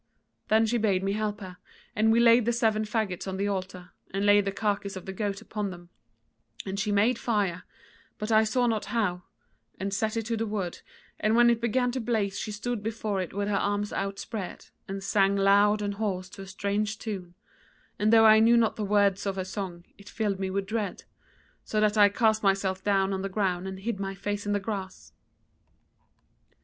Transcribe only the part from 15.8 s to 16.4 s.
and hoarse